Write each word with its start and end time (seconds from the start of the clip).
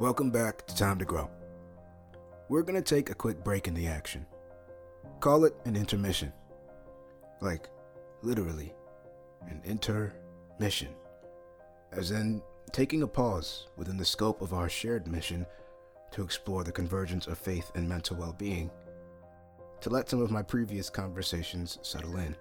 Welcome 0.00 0.30
back 0.30 0.64
to 0.68 0.76
Time 0.76 0.96
to 1.00 1.04
Grow. 1.04 1.28
We're 2.48 2.62
going 2.62 2.80
to 2.80 2.94
take 2.94 3.10
a 3.10 3.16
quick 3.16 3.42
break 3.42 3.66
in 3.66 3.74
the 3.74 3.88
action. 3.88 4.24
Call 5.18 5.44
it 5.44 5.56
an 5.64 5.74
intermission. 5.74 6.32
Like, 7.40 7.68
literally, 8.22 8.72
an 9.48 9.60
intermission. 9.64 10.90
As 11.90 12.12
in, 12.12 12.40
taking 12.70 13.02
a 13.02 13.08
pause 13.08 13.66
within 13.76 13.96
the 13.96 14.04
scope 14.04 14.40
of 14.40 14.54
our 14.54 14.68
shared 14.68 15.08
mission 15.08 15.44
to 16.12 16.22
explore 16.22 16.62
the 16.62 16.70
convergence 16.70 17.26
of 17.26 17.36
faith 17.36 17.72
and 17.74 17.88
mental 17.88 18.16
well 18.16 18.36
being, 18.38 18.70
to 19.80 19.90
let 19.90 20.08
some 20.08 20.22
of 20.22 20.30
my 20.30 20.42
previous 20.42 20.88
conversations 20.88 21.80
settle 21.82 22.18
in. 22.18 22.36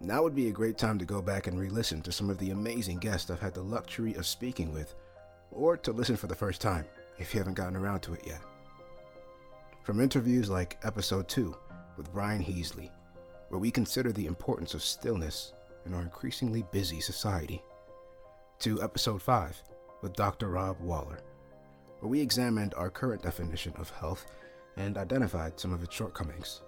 Now 0.00 0.22
would 0.22 0.34
be 0.34 0.48
a 0.48 0.52
great 0.52 0.76
time 0.76 0.98
to 0.98 1.06
go 1.06 1.22
back 1.22 1.46
and 1.46 1.58
re 1.58 1.70
listen 1.70 2.02
to 2.02 2.12
some 2.12 2.28
of 2.28 2.36
the 2.36 2.50
amazing 2.50 2.98
guests 2.98 3.30
I've 3.30 3.40
had 3.40 3.54
the 3.54 3.62
luxury 3.62 4.12
of 4.16 4.26
speaking 4.26 4.70
with 4.70 4.94
or 5.54 5.76
to 5.76 5.92
listen 5.92 6.16
for 6.16 6.26
the 6.26 6.34
first 6.34 6.60
time 6.60 6.84
if 7.18 7.32
you 7.32 7.40
haven't 7.40 7.54
gotten 7.54 7.76
around 7.76 8.00
to 8.00 8.12
it 8.12 8.26
yet. 8.26 8.40
From 9.82 10.00
interviews 10.00 10.50
like 10.50 10.78
Episode 10.82 11.28
2 11.28 11.54
with 11.96 12.12
Brian 12.12 12.42
Heasley, 12.42 12.90
where 13.48 13.60
we 13.60 13.70
consider 13.70 14.12
the 14.12 14.26
importance 14.26 14.74
of 14.74 14.82
stillness 14.82 15.52
in 15.86 15.94
our 15.94 16.02
increasingly 16.02 16.64
busy 16.72 17.00
society, 17.00 17.62
to 18.60 18.82
Episode 18.82 19.20
5 19.20 19.62
with 20.02 20.14
Dr. 20.14 20.48
Rob 20.48 20.80
Waller, 20.80 21.18
where 22.00 22.10
we 22.10 22.20
examined 22.20 22.74
our 22.74 22.90
current 22.90 23.22
definition 23.22 23.72
of 23.76 23.90
health 23.90 24.26
and 24.76 24.96
identified 24.98 25.58
some 25.60 25.72
of 25.72 25.82
its 25.82 25.94
shortcomings. 25.94 26.62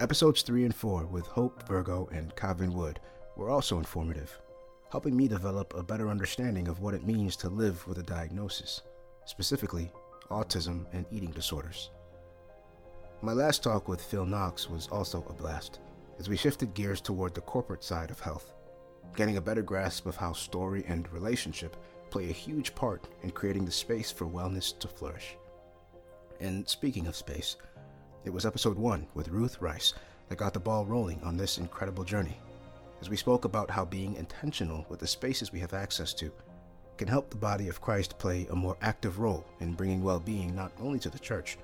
Episodes 0.00 0.42
3 0.42 0.64
and 0.64 0.74
4 0.74 1.06
with 1.06 1.26
Hope 1.26 1.66
Virgo 1.66 2.08
and 2.12 2.34
Calvin 2.36 2.72
Wood 2.74 3.00
were 3.36 3.50
also 3.50 3.78
informative 3.78 4.38
helping 4.90 5.16
me 5.16 5.26
develop 5.26 5.74
a 5.74 5.82
better 5.82 6.08
understanding 6.08 6.68
of 6.68 6.80
what 6.80 6.94
it 6.94 7.06
means 7.06 7.36
to 7.36 7.48
live 7.48 7.86
with 7.88 7.98
a 7.98 8.02
diagnosis, 8.02 8.82
specifically 9.24 9.90
autism 10.30 10.86
and 10.92 11.04
eating 11.10 11.30
disorders. 11.30 11.90
My 13.22 13.32
last 13.32 13.62
talk 13.62 13.88
with 13.88 14.02
Phil 14.02 14.26
Knox 14.26 14.70
was 14.70 14.88
also 14.88 15.24
a 15.28 15.32
blast, 15.32 15.80
as 16.18 16.28
we 16.28 16.36
shifted 16.36 16.74
gears 16.74 17.00
toward 17.00 17.34
the 17.34 17.40
corporate 17.40 17.82
side 17.82 18.10
of 18.10 18.20
health, 18.20 18.52
getting 19.16 19.38
a 19.38 19.40
better 19.40 19.62
grasp 19.62 20.06
of 20.06 20.16
how 20.16 20.32
story 20.32 20.84
and 20.86 21.12
relationship 21.12 21.76
play 22.10 22.30
a 22.30 22.32
huge 22.32 22.74
part 22.74 23.08
in 23.22 23.30
creating 23.30 23.64
the 23.64 23.72
space 23.72 24.12
for 24.12 24.26
wellness 24.26 24.78
to 24.78 24.86
flourish. 24.86 25.36
And 26.40 26.68
speaking 26.68 27.06
of 27.06 27.16
space, 27.16 27.56
it 28.24 28.30
was 28.30 28.46
episode 28.46 28.76
1 28.76 29.06
with 29.14 29.28
Ruth 29.28 29.60
Rice 29.60 29.94
that 30.28 30.38
got 30.38 30.52
the 30.52 30.60
ball 30.60 30.84
rolling 30.84 31.20
on 31.22 31.36
this 31.36 31.58
incredible 31.58 32.04
journey 32.04 32.38
as 33.00 33.10
we 33.10 33.16
spoke 33.16 33.44
about 33.44 33.70
how 33.70 33.84
being 33.84 34.14
intentional 34.14 34.86
with 34.88 35.00
the 35.00 35.06
spaces 35.06 35.52
we 35.52 35.60
have 35.60 35.74
access 35.74 36.14
to 36.14 36.30
can 36.96 37.08
help 37.08 37.28
the 37.28 37.36
body 37.36 37.68
of 37.68 37.80
Christ 37.80 38.18
play 38.18 38.46
a 38.50 38.56
more 38.56 38.76
active 38.80 39.18
role 39.18 39.44
in 39.60 39.74
bringing 39.74 40.02
well 40.02 40.20
being 40.20 40.54
not 40.54 40.72
only 40.80 40.98
to 41.00 41.10
the 41.10 41.18
church, 41.18 41.58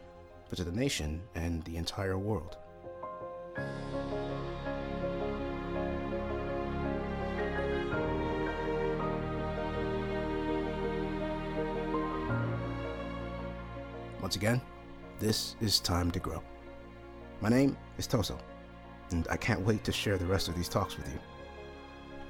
but 0.51 0.57
to 0.57 0.65
the 0.65 0.73
nation 0.73 1.23
and 1.35 1.65
the 1.65 1.77
entire 1.77 2.19
world. 2.19 2.59
Once 14.21 14.37
again, 14.37 14.61
this 15.19 15.57
is 15.61 15.81
Time 15.81 16.11
to 16.11 16.21
Grow. 16.21 16.43
My 17.41 17.49
name 17.49 17.77
is 17.97 18.07
Toso 18.07 18.39
and 19.13 19.27
I 19.31 19.37
can't 19.37 19.65
wait 19.65 19.85
to 19.85 19.93
share 19.93 20.19
the 20.19 20.27
rest 20.27 20.49
of 20.49 20.55
these 20.55 20.69
talks 20.69 20.97
with 20.97 21.11
you. 21.13 21.19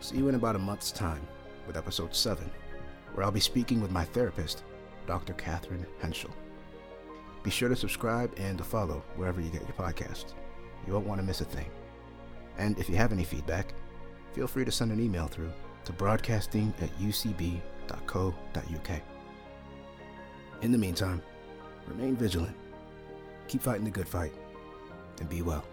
See 0.00 0.16
you 0.16 0.28
in 0.28 0.34
about 0.34 0.56
a 0.56 0.58
month's 0.58 0.92
time 0.92 1.26
with 1.66 1.76
episode 1.76 2.14
7, 2.14 2.50
where 3.14 3.24
I'll 3.24 3.32
be 3.32 3.40
speaking 3.40 3.80
with 3.80 3.90
my 3.90 4.04
therapist, 4.04 4.64
Dr. 5.06 5.32
Catherine 5.34 5.86
Henschel. 6.00 6.34
Be 7.42 7.50
sure 7.50 7.68
to 7.68 7.76
subscribe 7.76 8.32
and 8.36 8.58
to 8.58 8.64
follow 8.64 9.02
wherever 9.16 9.40
you 9.40 9.50
get 9.50 9.62
your 9.62 9.72
podcasts. 9.72 10.34
You 10.86 10.92
won't 10.92 11.06
want 11.06 11.20
to 11.20 11.26
miss 11.26 11.40
a 11.40 11.44
thing. 11.44 11.70
And 12.58 12.78
if 12.78 12.88
you 12.88 12.96
have 12.96 13.12
any 13.12 13.24
feedback, 13.24 13.74
feel 14.32 14.46
free 14.46 14.64
to 14.64 14.70
send 14.70 14.92
an 14.92 15.00
email 15.00 15.26
through 15.26 15.52
to 15.84 15.92
broadcasting 15.92 16.72
at 16.80 16.96
ucb.co.uk. 16.98 17.62
In 20.62 20.72
the 20.72 20.78
meantime, 20.78 21.22
remain 21.86 22.16
vigilant, 22.16 22.56
keep 23.48 23.62
fighting 23.62 23.84
the 23.84 23.90
good 23.90 24.08
fight, 24.08 24.32
and 25.18 25.28
be 25.28 25.42
well. 25.42 25.64